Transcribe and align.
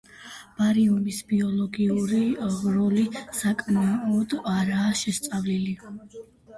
ბარიუმის 0.61 1.19
ბიოლოგიური 1.33 2.23
როლი 2.79 3.05
საკმაოდ 3.43 4.37
არაა 4.57 4.99
შესწავლილი. 5.07 5.81